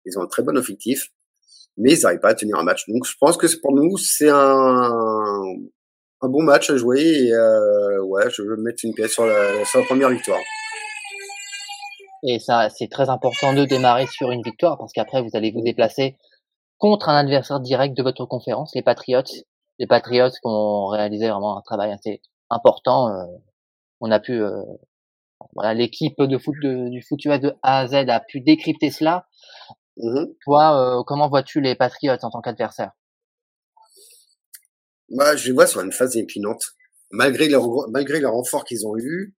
[0.04, 1.10] Ils ont un très bon effectif,
[1.76, 2.88] mais ils n'arrivent pas à tenir un match.
[2.88, 4.92] Donc je pense que pour nous, c'est un,
[6.20, 7.00] un bon match à jouer.
[7.00, 10.40] Et euh, ouais, je veux mettre une pièce sur la, sur la première victoire.
[12.24, 15.62] Et ça, c'est très important de démarrer sur une victoire parce qu'après, vous allez vous
[15.62, 16.16] déplacer
[16.78, 19.22] contre un adversaire direct de votre conférence, les Patriots.
[19.78, 23.08] Les Patriots qui ont réalisé vraiment un travail assez important.
[23.08, 23.24] Euh,
[24.00, 24.62] on a pu, euh,
[25.54, 29.26] voilà, l'équipe de foot du foot de A à Z a pu décrypter cela.
[29.96, 32.92] Mmh Toi, euh, comment vois-tu les Patriots en tant qu'adversaire
[35.10, 36.62] Bah, je les vois sur une phase inclinante.
[37.10, 39.34] Malgré leur malgré leur renfort qu'ils ont eu,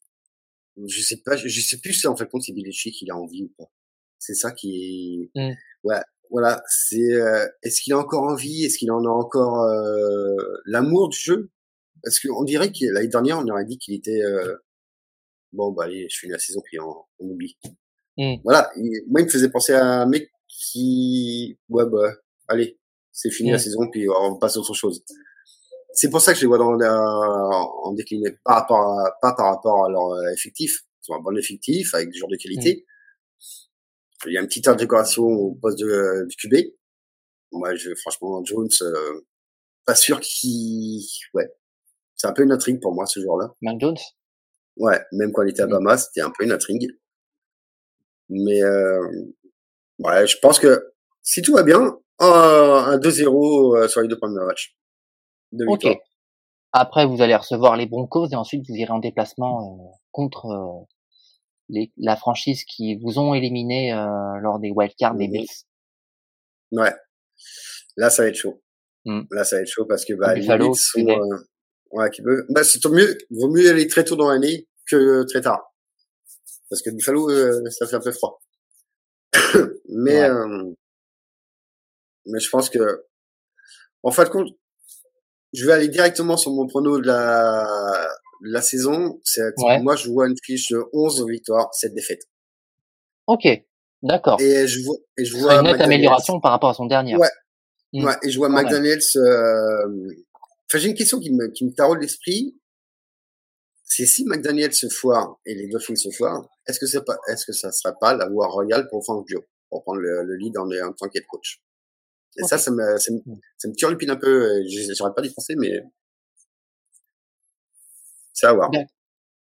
[0.88, 3.44] je sais pas, je sais plus si en fait compte c'est Belichick qu'il a envie
[3.44, 3.70] ou pas.
[4.18, 5.54] C'est ça qui est, mmh.
[5.84, 10.36] ouais, voilà, c'est euh, est-ce qu'il a encore envie, est-ce qu'il en a encore euh,
[10.66, 11.50] l'amour du jeu?
[12.02, 14.56] Parce qu'on dirait que l'année dernière on aurait dit qu'il était euh,
[15.52, 17.56] bon bah allez, je finis la saison puis on, on oublie.
[18.16, 18.36] Mmh.
[18.44, 18.70] Voilà,
[19.08, 22.12] moi il me faisait penser à un mec qui ouais bah
[22.48, 22.78] allez,
[23.12, 23.60] c'est fini la mmh.
[23.60, 25.04] saison puis on passe à autre chose.
[25.92, 29.46] C'est pour ça que je les vois dans en décliné, par rapport à, pas par
[29.46, 32.86] rapport à leur effectif, ils ont un bon effectif avec des joueurs de qualité.
[34.26, 36.74] Il y a une petite intégration au poste de, du QB.
[37.52, 39.26] Moi, je, franchement, Jones, euh,
[39.86, 41.02] pas sûr qu'il,
[41.34, 41.50] ouais,
[42.16, 43.54] c'est un peu une intrigue pour moi ce jour-là.
[43.62, 43.96] Mac Jones?
[44.76, 46.88] Ouais, même quand il était à Bama, c'était un peu une intrigue.
[48.28, 49.00] Mais euh,
[49.98, 54.44] ouais, je pense que si tout va bien, un 2-0 euh, sur les deux premiers
[54.44, 54.76] matchs.
[55.66, 55.86] ok.
[56.72, 60.86] Après, vous allez recevoir les Broncos et ensuite vous irez en déplacement euh, contre
[61.96, 65.48] la franchise qui vous ont éliminé euh, lors des wildcards des Bills.
[66.72, 66.94] Ouais.
[67.96, 68.62] Là, ça va être chaud.
[69.04, 69.22] Mmh.
[69.30, 71.38] Là, ça va être chaud parce que bah, les sont, euh,
[71.90, 75.40] ouais, qui peut, bah, c'est mieux, vaut mieux aller très tôt dans l'année que très
[75.40, 75.74] tard.
[76.68, 78.40] Parce que Buffalo, euh, ça fait un peu froid.
[79.88, 80.28] mais,
[82.26, 83.04] mais je pense que,
[84.02, 84.48] en fin de compte,
[85.52, 87.66] je vais aller directement sur mon prono de la,
[88.42, 89.42] la saison, c'est
[89.82, 92.22] moi je vois une fiche de 11 victoires, 7 défaites.
[93.26, 93.46] Ok,
[94.02, 94.40] d'accord.
[94.40, 97.16] Et je vois, et je vois une nette amélioration par rapport à son dernier.
[97.16, 97.28] Ouais.
[97.92, 98.04] Hmm.
[98.04, 99.00] Ouais, et je vois McDaniels.
[99.16, 99.86] Euh...
[100.70, 102.56] Enfin, j'ai une question qui me qui me taraude l'esprit.
[103.84, 107.44] C'est si McDaniels se foire et les Dolphins se foirent, est-ce que c'est pas, est-ce
[107.44, 110.92] que ça sera pas la voie royale pour Fangio, pour prendre le, lead en, en
[110.92, 111.60] tant qu'être coach?
[112.36, 113.18] Et ça, ça me, ça me,
[113.58, 114.62] ça me turlupine un peu.
[114.96, 115.82] J'aurais pas d'y penser, mais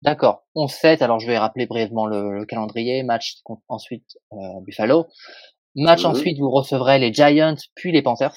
[0.02, 0.48] D'accord.
[0.56, 3.04] 11-7, alors je vais rappeler brièvement le, calendrier.
[3.04, 5.08] Match ensuite euh, Buffalo.
[5.76, 6.12] Match mhm.
[6.12, 8.36] ensuite, vous recevrez les Giants puis les Panthers.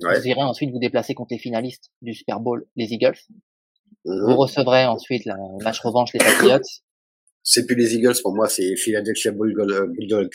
[0.00, 3.18] Vous irez ensuite vous déplacer contre les finalistes du Super Bowl, les Eagles.
[4.04, 4.24] Mhm.
[4.26, 6.60] Vous recevrez ensuite la match revanche les Patriots.
[7.42, 10.30] C'est plus les Eagles pour moi, c'est Philadelphia euh, Bulldogs.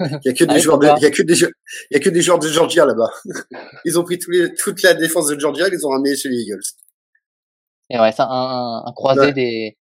[0.00, 1.48] Il y a que des joueurs de, il y a que des il
[1.92, 3.10] y a que des joueurs de Georgia là-bas.
[3.84, 6.60] Ils ont pris les, toute la défense de Georgia, ils ont ramené chez les Eagles.
[7.88, 9.78] Et ouais, c'est un, un croisé des,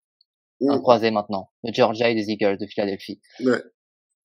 [0.70, 0.82] un mmh.
[0.82, 3.22] croisé maintenant, de Georgia et des Eagles de Philadelphie.
[3.42, 3.62] Ouais.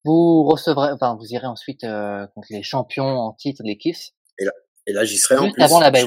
[0.05, 4.13] Vous recevrez, enfin, vous irez ensuite euh, contre les champions en titre, les Kiffs.
[4.39, 4.53] Et là,
[4.87, 5.63] et là, j'y serai en plus.
[5.63, 6.07] avant la bye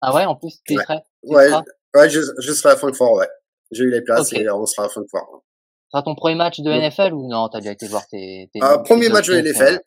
[0.00, 1.02] Ah ouais, en plus, tu serais.
[1.22, 1.50] ouais,
[1.94, 3.28] ouais, je, je serai à Francfort, ouais.
[3.70, 5.42] J'ai eu les places et on sera à Francfort.
[5.86, 7.48] Ce sera ton premier match de NFL ou non?
[7.48, 8.50] T'as déjà été voir tes.
[8.52, 9.80] tes euh, premier match de NFL.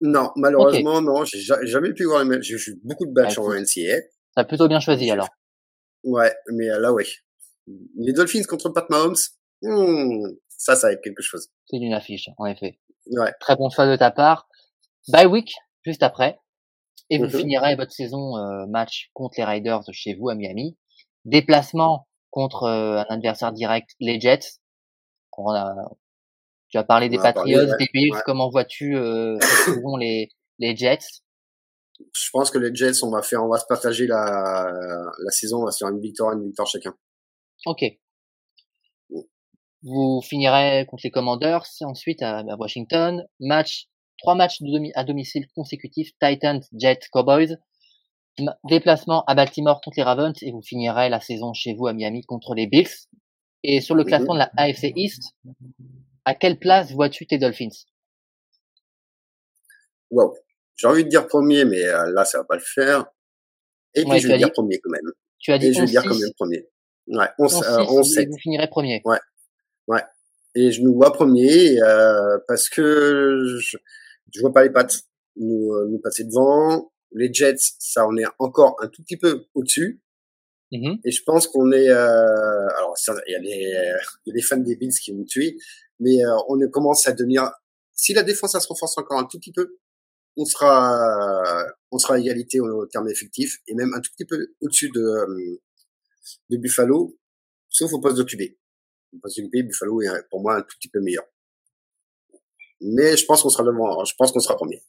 [0.00, 1.24] Non, malheureusement, non.
[1.24, 2.42] J'ai jamais pu voir les matchs.
[2.42, 4.00] J'ai eu beaucoup de matchs bah, en NCA.
[4.34, 5.28] T'as plutôt bien choisi alors.
[6.04, 7.06] Ouais, mais là, ouais.
[7.96, 9.16] Les Dolphins contre Pat Mahomes,
[9.62, 11.48] hmm, ça, ça va être quelque chose.
[11.66, 12.78] C'est une affiche, en effet.
[13.06, 13.32] Ouais.
[13.40, 14.48] Très bon choix de ta part.
[15.08, 15.54] Bye week,
[15.84, 16.38] juste après.
[17.10, 17.30] Et vous mhm.
[17.30, 20.76] finirez votre saison euh, match contre les Riders chez vous à Miami.
[21.24, 24.58] Déplacement contre euh, un adversaire direct, les Jets.
[25.38, 25.74] On a,
[26.68, 28.14] tu as parlé des Patriots, des Bills.
[28.24, 29.38] Comment vois-tu euh,
[30.00, 31.22] les, les Jets?
[31.98, 34.70] Je pense que les Jets, on va faire, on va se partager la,
[35.18, 36.94] la saison, on va se faire une victoire, une victoire chacun.
[37.66, 37.84] Ok.
[39.82, 43.24] Vous finirez contre les Commanders, ensuite à, Washington.
[43.40, 43.86] Match,
[44.18, 47.58] trois matchs de à domicile consécutifs, Titans, Jets, Cowboys.
[48.64, 52.22] Déplacement à Baltimore contre les Ravens et vous finirez la saison chez vous à Miami
[52.22, 53.08] contre les Bills.
[53.62, 55.34] Et sur le classement de la AFC East,
[56.26, 57.70] à quelle place vois-tu tes Dolphins?
[60.10, 60.34] Wow.
[60.76, 63.06] J'ai envie de dire premier, mais euh, là, ça va pas le faire.
[63.94, 65.10] Et puis, je vais dire premier quand même.
[65.38, 66.68] Tu as dit Et je vais dire quand même premier.
[67.08, 68.26] Ouais, on, on, sait.
[68.26, 69.00] Vous finirez premier.
[69.04, 69.18] Ouais.
[69.86, 70.02] Ouais.
[70.54, 73.76] Et je nous vois premier euh, parce que je,
[74.32, 75.02] je vois pas les pattes
[75.36, 76.92] nous, euh, nous passer devant.
[77.12, 80.02] Les Jets, ça on est encore un tout petit peu au-dessus.
[80.72, 81.00] Mm-hmm.
[81.04, 81.88] Et je pense qu'on est.
[81.88, 82.94] Euh, alors,
[83.26, 85.56] il y, a a des fans des Bills qui vont tuer,
[86.00, 87.50] mais euh, on commence à devenir.
[87.92, 89.78] Si la défense ça se renforce encore un tout petit peu,
[90.36, 94.54] on sera on sera à égalité au terme effectif et même un tout petit peu
[94.60, 95.60] au-dessus de euh,
[96.50, 97.16] de Buffalo,
[97.68, 98.42] sauf au poste de QB.
[99.14, 101.24] Au poste de QB, Buffalo est pour moi un tout petit peu meilleur.
[102.80, 104.82] Mais je pense qu'on sera devant, je pense qu'on sera premier.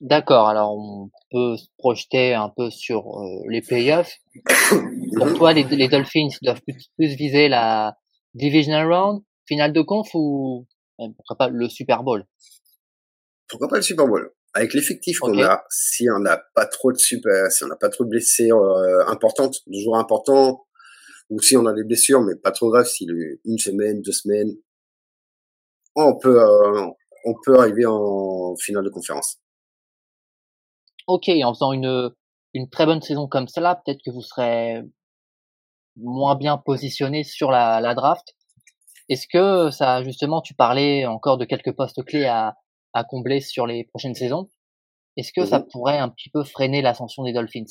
[0.00, 3.18] D'accord, alors on peut se projeter un peu sur
[3.48, 4.12] les playoffs.
[5.16, 7.96] Pour toi, les, les Dolphins doivent plus, plus, viser la
[8.34, 10.66] divisional round, finale de conf ou
[10.98, 12.24] pourquoi pas le Super Bowl?
[13.48, 14.32] Pourquoi pas le Super Bowl?
[14.54, 17.90] Avec l'effectif qu'on a, si on n'a pas trop de super, si on n'a pas
[17.90, 20.66] trop de blessures euh, importantes, de jours importants,
[21.28, 23.06] ou si on a des blessures, mais pas trop graves, si
[23.44, 24.54] une semaine, deux semaines,
[26.04, 26.86] on peut, euh,
[27.24, 29.38] on peut arriver en finale de conférence.
[31.06, 32.10] Ok, en faisant une,
[32.54, 34.82] une très bonne saison comme cela, peut-être que vous serez
[35.96, 38.34] moins bien positionné sur la, la draft.
[39.08, 42.56] Est-ce que ça, justement, tu parlais encore de quelques postes clés à,
[42.92, 44.50] à combler sur les prochaines saisons.
[45.16, 47.64] Est-ce que ça mmh pourrait un petit peu freiner l'ascension des Dolphins?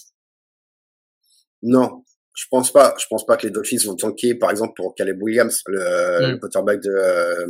[1.62, 2.04] Non,
[2.36, 2.94] je pense pas.
[3.00, 6.40] Je pense pas que les Dolphins vont tanker, par exemple, pour Caleb Williams, le, mmh.
[6.40, 7.48] quarterback de euh,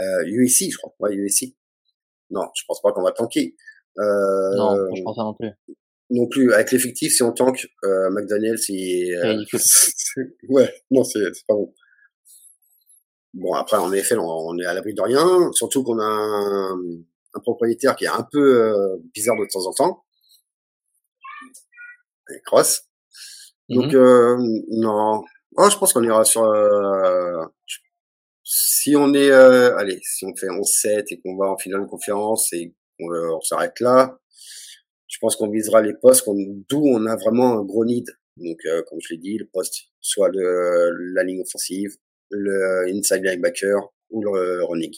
[0.00, 0.94] euh, USC, je crois.
[1.00, 1.54] Ouais, USC.
[2.30, 3.56] Non, je pense pas qu'on va tanker.
[3.98, 5.50] Euh, non, je pense pas non plus.
[6.10, 6.52] Non plus.
[6.52, 9.10] Avec l'effectif, si on tank, euh, McDaniel, c'est...
[9.16, 9.42] Euh,
[10.48, 11.74] ouais, non, c'est pas bon.
[13.34, 16.80] Bon, après, en effet, on, est à l'abri de rien, surtout qu'on a un,
[17.34, 20.04] un, propriétaire qui est un peu euh, bizarre de temps en temps.
[22.30, 22.87] Et cross.
[23.68, 23.96] Donc, mm-hmm.
[23.96, 25.24] euh, non.
[25.56, 26.44] Oh, je pense qu'on ira sur...
[26.44, 27.44] Euh,
[28.44, 29.30] si on est...
[29.30, 33.40] allez, si on fait 11-7 et qu'on va en finale de conférence et qu'on on
[33.40, 34.18] s'arrête là,
[35.06, 36.26] je pense qu'on visera les postes
[36.68, 38.06] d'où on a vraiment un gros need.
[38.36, 41.96] Donc, comme je l'ai dit, le poste soit de la ligne offensive,
[42.30, 44.94] le inside linebacker ou le running.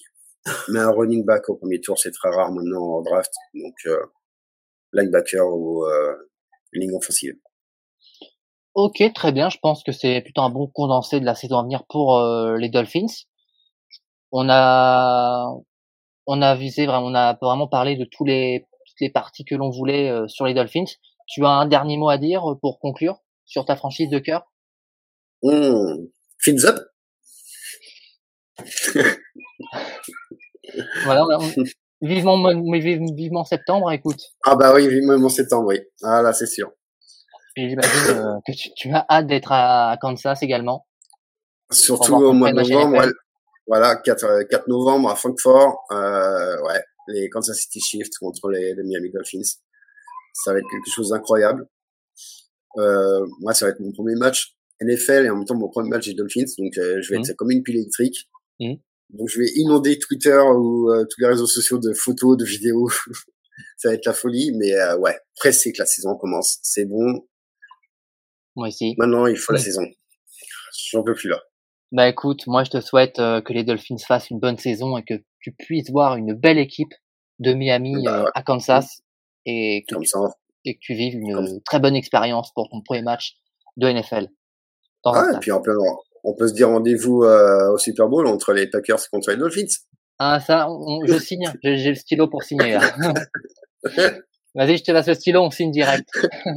[0.68, 3.32] Mais un running back au premier tour, c'est très rare maintenant en draft.
[3.54, 4.04] Donc, euh,
[4.92, 6.14] linebacker ou euh,
[6.72, 7.36] ligne offensive.
[8.74, 9.50] Ok, très bien.
[9.50, 12.56] Je pense que c'est plutôt un bon condensé de la saison à venir pour euh,
[12.56, 13.06] les Dolphins.
[14.32, 15.52] On a,
[16.26, 19.56] on a visé vraiment, on a vraiment parlé de tous les, toutes les parties que
[19.56, 20.84] l'on voulait euh, sur les Dolphins.
[21.26, 24.44] Tu as un dernier mot à dire pour conclure sur ta franchise de cœur?
[25.42, 26.06] Mmh.
[26.38, 26.78] Fins up
[31.04, 31.24] voilà,
[32.02, 32.36] vivement,
[33.14, 34.20] vivement septembre, écoute.
[34.44, 35.80] Ah bah oui, vivement septembre, oui.
[36.02, 36.72] Ah là, c'est sûr.
[37.56, 40.86] Et j'imagine euh, que tu, as hâte d'être à Kansas également.
[41.70, 43.12] Surtout au mois de novembre,
[43.66, 48.74] voilà, 4, 4 euh, novembre à Francfort, euh, ouais, les Kansas City Shift contre les,
[48.74, 49.58] Miami Dolphins.
[50.32, 51.66] Ça va être quelque chose d'incroyable.
[52.78, 55.90] Euh, moi, ça va être mon premier match NFL et en même temps mon premier
[55.90, 57.30] match des Dolphins, donc je vais mmh.
[57.30, 58.28] être comme une pile électrique.
[58.60, 58.76] Mmh.
[59.12, 62.88] Donc je vais inonder Twitter ou euh, tous les réseaux sociaux de photos, de vidéos.
[63.76, 66.58] ça va être la folie, mais euh, ouais, pressé que la saison commence.
[66.62, 67.26] C'est bon.
[68.56, 68.94] Moi aussi.
[68.98, 69.82] Maintenant, il faut la saison.
[70.90, 71.40] J'en peux plus là.
[71.92, 75.02] Bah écoute, moi je te souhaite euh, que les Dolphins fassent une bonne saison et
[75.02, 76.92] que tu puisses voir une belle équipe
[77.40, 79.02] de Miami bah à Kansas
[79.44, 80.18] et que, Comme tu, ça.
[80.64, 83.38] et que tu vives une très bonne expérience pour ton premier match
[83.76, 84.28] de NFL.
[85.04, 85.74] ah, et puis en plein,
[86.22, 89.66] on peut se dire rendez-vous euh, au Super Bowl entre les Packers contre les Dolphins.
[90.20, 90.68] Ah ça,
[91.06, 91.50] je signe.
[91.64, 92.78] J'ai le stylo pour signer.
[94.54, 96.08] Vas-y, je te laisse le stylo, on signe direct.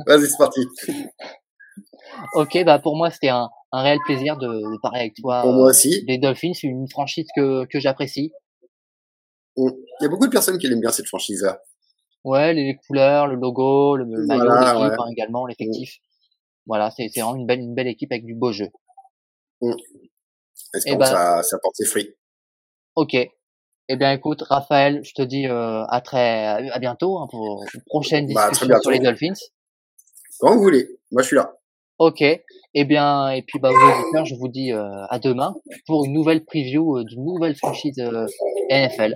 [0.05, 0.61] Vas-y, c'est parti.
[2.35, 5.41] ok, bah pour moi c'était un, un réel plaisir de, de, parler avec toi.
[5.41, 6.03] Pour moi aussi.
[6.07, 8.31] Les Dolphins, c'est une franchise que, que j'apprécie.
[9.57, 9.71] Il
[10.01, 11.61] y a beaucoup de personnes qui aiment bien cette franchise-là.
[12.23, 15.97] Ouais, les couleurs, le logo, le, maillot l'équipe hein, également, l'effectif.
[16.65, 18.69] Voilà, c'est vraiment une belle, une belle équipe avec du beau jeu.
[19.61, 19.73] Mmh.
[20.73, 22.15] Est-ce que ça, ça porte ses fruits
[22.95, 23.15] Ok.
[23.89, 27.81] Eh bien, écoute, Raphaël, je te dis euh, à très à bientôt hein, pour une
[27.81, 29.33] prochaine bah, discussion sur les Dolphins.
[30.39, 30.87] Quand vous voulez.
[31.11, 31.53] Moi, je suis là.
[31.99, 32.23] Ok.
[32.75, 35.53] Eh bien, et puis bah, aux je vous dis euh, à demain
[35.85, 37.97] pour une nouvelle preview euh, d'une nouvelle franchise
[38.71, 39.15] NFL.